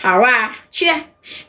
[0.00, 0.86] 桃啊，去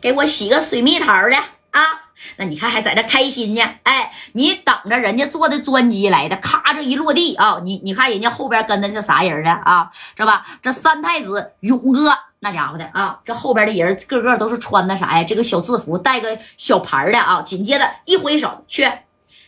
[0.02, 1.36] 给我洗个水蜜桃的
[1.72, 2.10] 啊！
[2.38, 3.62] 那你看还在这开心呢？
[3.84, 9.52] 哎，你等着人家坐的专机来的，咔这一落地啊，你你看人家后边跟的是啥人呢？
[9.64, 9.92] 啊？
[10.16, 10.46] 知道吧？
[10.62, 15.24] 这三太子勇哥那家伙的啊，这后边的人个个都是穿的啥呀？
[15.24, 17.42] 这个小制服，带个小牌的啊。
[17.44, 18.92] 紧接着一挥手，去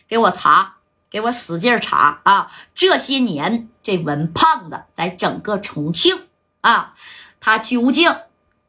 [0.06, 0.74] 给我查，
[1.10, 2.50] 给我使劲查啊！
[2.74, 6.26] 这些年这文胖子在整个重庆
[6.60, 6.94] 啊，
[7.40, 8.14] 他究竟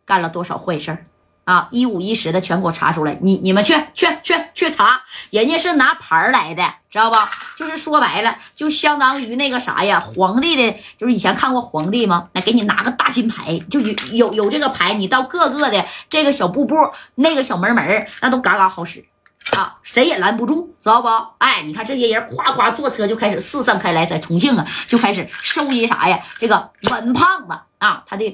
[0.05, 1.05] 干了多少坏事儿？
[1.45, 3.17] 啊，一五一十的全给我查出来！
[3.21, 7.29] 你你们去去去去查，人家是拿牌来的，知道吧？
[7.57, 12.29] 就是说白了，就相当于那个啥呀，皇帝的，就是以前看过皇帝吗？
[12.31, 16.76] 来给你拿个大金牌，就有有有这个牌，你到各个的这个小布布，
[17.15, 19.04] 那个小门门，那都嘎嘎好使
[19.51, 21.09] 啊，谁也拦不住，知道不？
[21.40, 26.17] 哎，你看这些人夸夸坐车就开始四散开来，在重庆啊就开始收集啥呀？
[26.40, 28.34] 这个文胖子啊，他的。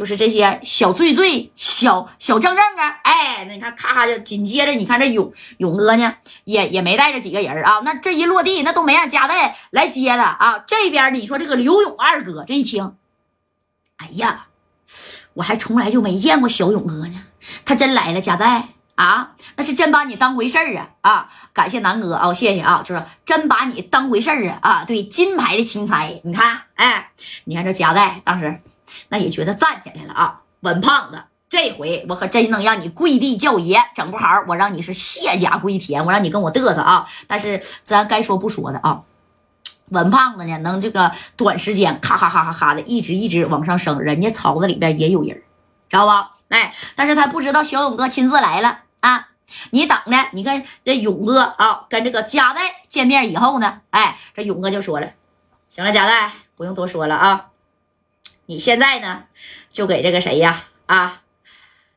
[0.00, 10.64] 就是这些小罪罪、小小正正啊，哎，那你看，咔咔就紧接着，你看这勇勇哥呢，也也没带着几个人啊，那这一落地，那都没让加代来接他啊。
[10.66, 12.94] 这边你说这个刘勇二哥这一听，
[13.98, 14.46] 哎呀，
[15.34, 17.20] 我还从来就没见过小勇哥呢，
[17.66, 21.28] 他真来了，加代啊，那是真把你当回事儿啊啊！
[21.52, 24.84] 感谢南哥啊，谢谢啊，就是真把你当回事儿啊啊！
[24.86, 27.10] 对，金牌的钦差，你看，哎，
[27.44, 28.62] 你看这加代当时。
[29.08, 37.06] 那也觉得站起来了啊，文胖子，这回我可真能让你跪地叫爷，整不好我让你是卸甲归田，我让你跟我嘚瑟啊！
[37.26, 39.02] 但是咱该说不说的啊，
[39.88, 45.42] 文胖子呢，能这个短时间咔咔咔咔咔的一直一直往上升，人家槽子里边也有人，
[45.88, 46.32] 知道吧？
[46.48, 49.28] 哎，但是他不知道小勇哥亲自来了啊！
[49.70, 50.26] 你等呢？
[50.32, 55.08] 你看这勇哥啊，跟这个贾代见面以后呢，哎，这勇哥就说了
[55.68, 57.46] ：“行了，贾代，不用多说了啊。”
[58.50, 59.26] 你现在呢，
[59.70, 60.64] 就给这个谁呀？
[60.86, 61.22] 啊，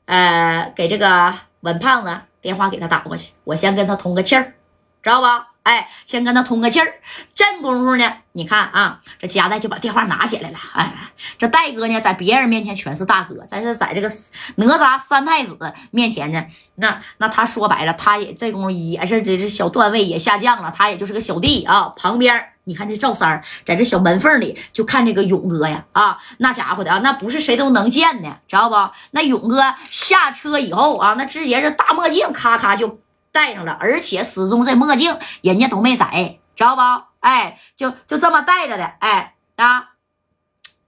[0.06, 3.30] 呃，给这个文胖子电话，给他打过去。
[3.44, 4.54] 我先跟他通个气儿，
[5.02, 5.53] 知道吧？
[5.64, 6.94] 哎，先跟他通个气儿。
[7.34, 10.57] 这功夫呢，你看啊，这夹代就把电话拿起来了。
[10.74, 10.91] 哎，
[11.38, 14.12] 这戴哥呢，在别人面前全是大哥，但是在这个
[14.56, 15.57] 哪吒三太子
[15.91, 21.94] 面前呢，那那他说白了，他也这功夫也是这这小段位也下降了，他也就是个小弟啊。
[21.95, 22.50] 旁边。
[22.66, 28.75] 你看这赵三儿在这小门缝里就看这个勇哥呀，啊，那家伙的啊，那不是谁都能见的，知道不？
[29.12, 33.01] 那勇哥下车以后啊，那直接是大墨镜咔咔就
[33.33, 36.81] 戴上了，而且始终这墨镜人家都没摘，知道不？
[37.19, 39.89] 哎，就就这么戴着的，哎啊，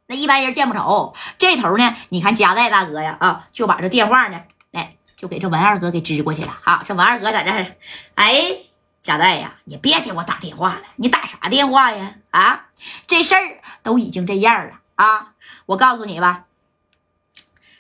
[0.08, 1.14] 那一般人见不着。
[1.38, 4.42] 这头呢，你看加代大哥呀，啊，就把这电话呢，
[4.72, 6.58] 哎，就给这文二哥给支过去了。
[6.64, 7.76] 啊，这文二哥在这儿，
[8.16, 8.60] 哎。
[9.06, 12.16] 贾代呀，你别给我打电话了，你打啥电话呀？
[12.32, 12.70] 啊，
[13.06, 15.34] 这事儿都已经这样了啊！
[15.68, 16.46] 我告诉你吧，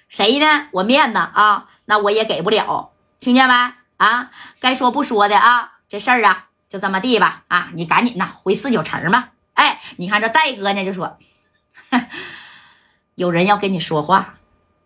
[0.07, 0.67] 谁呢？
[0.71, 3.55] 我面子啊，那我也给不了，听见没？
[3.97, 7.43] 啊，该说不说的啊，这事儿啊，就这么地吧。
[7.47, 9.31] 啊，你赶紧呐，回四九城吧。
[9.53, 11.17] 哎，你看这戴哥呢，就说，
[13.15, 14.35] 有人要跟你说话。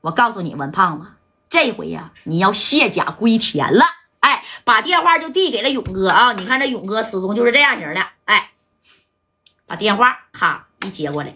[0.01, 1.07] 我告诉你，文胖子，
[1.49, 3.85] 这回呀，你要卸甲归田了。
[4.19, 6.33] 哎，把电话就递给了勇哥啊！
[6.33, 8.05] 你看这勇哥始终就是这样型的。
[8.25, 8.51] 哎，
[9.65, 11.35] 把电话咔一接过来，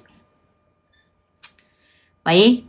[2.24, 2.66] 喂，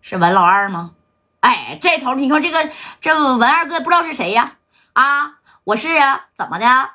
[0.00, 0.94] 是文老二吗？
[1.40, 4.56] 哎，这头你说这个这文二哥不知道是谁呀？
[4.92, 6.90] 啊，我是啊，怎么的？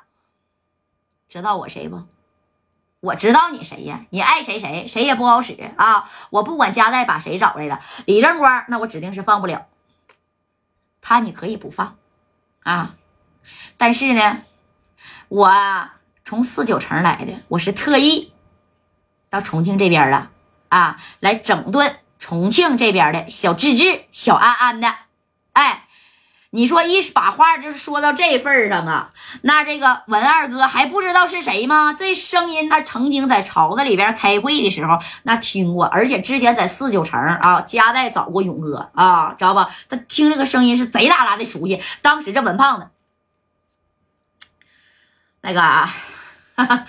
[1.28, 2.02] 知道我谁不？
[3.00, 4.06] 我知道你谁呀？
[4.10, 6.08] 你爱谁谁，谁也不好使啊！
[6.30, 9.66] 我不管家代把谁找来了，李正光那我指定是放不了。
[11.02, 11.98] 他你可以不放，
[12.62, 12.94] 啊，
[13.76, 14.42] 但是呢，
[15.28, 15.52] 我
[16.24, 18.32] 从四九城来的，我是特意
[19.28, 20.30] 到重庆这边了
[20.70, 24.94] 啊，来整顿重庆这边的小智智、小安安的，
[25.52, 25.82] 哎。
[26.56, 29.10] 你说一把话就是说到这份上啊，
[29.42, 31.92] 那这个文二哥还不知道是谁吗？
[31.92, 39.68] 这声音他曾经在朝子里边开会的时候那听过，而且之前在四九城啊，加代找过勇哥啊，知道吧？
[39.88, 41.82] 他听这个声音是贼拉拉的熟悉。
[42.02, 42.88] 当时这文胖子，
[45.40, 45.92] 那个啊，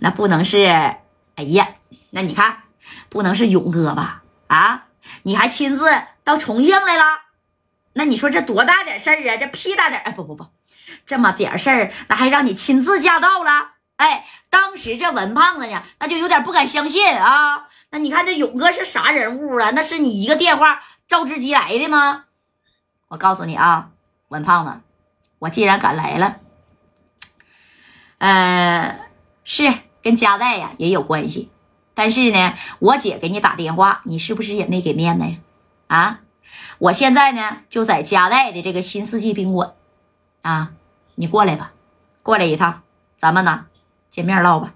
[0.00, 1.66] 那不能是，哎呀，
[2.10, 2.64] 那你看
[3.08, 4.24] 不能是勇哥吧？
[4.50, 4.86] 啊，
[5.22, 5.88] 你还亲自
[6.24, 7.04] 到重庆来了？
[7.92, 9.36] 那你说这多大点事儿啊？
[9.36, 10.00] 这屁大点！
[10.02, 10.46] 哎，不不不，
[11.06, 13.74] 这么点事儿，那还让你亲自驾到了？
[13.94, 17.68] 哎，当时这文胖子呢，那就有点不敢相信啊。
[17.90, 19.70] 那你看这勇哥是啥人物啊？
[19.70, 22.24] 那是你一个电话召之即来的吗？
[23.06, 23.90] 我告诉你啊，
[24.28, 24.80] 文胖子，
[25.38, 26.40] 我既然敢来了，
[28.18, 28.98] 呃，
[29.44, 31.52] 是跟家代呀也有关系。
[32.00, 35.36] 但是呢，我姐给你打电话，你是不是也没给面子呀？
[35.86, 36.20] 啊，
[36.78, 39.74] 我现在呢就在嘉代的这个新世纪宾馆，
[40.40, 40.70] 啊，
[41.16, 41.72] 你过来吧，
[42.22, 42.84] 过来一趟，
[43.18, 43.66] 咱们呢
[44.08, 44.72] 见面唠吧。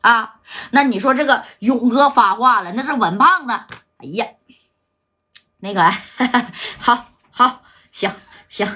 [0.00, 0.36] 啊，
[0.70, 3.52] 那你说这个勇哥发话了，那是文胖子。
[3.98, 4.26] 哎呀，
[5.58, 5.90] 那个，
[6.80, 7.60] 好好
[7.92, 8.10] 行
[8.48, 8.66] 行，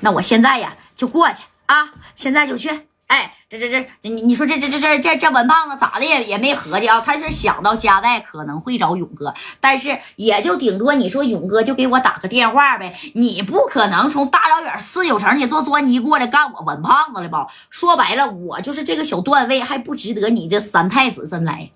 [0.00, 2.88] 那我现在呀就过去啊，现在就去。
[3.06, 7.00] 哎，这这这，你你说这这这这这这文胖子咋的也也没合计啊？
[7.00, 17.46] 他是想到嘉代可能会找勇哥，但是也就顶多你说勇哥就给我打个电话呗，你不可能从大老远四九城你坐专机过来干我文胖子了吧？
[17.70, 21.70] 说白了，我就是这个小段位，还不值得你这三太子真来，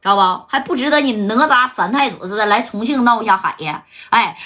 [0.00, 0.46] 知道不？
[0.48, 3.82] 还不值得你哪吒三太子似的来重庆闹一下海呀？
[4.10, 4.36] 哎。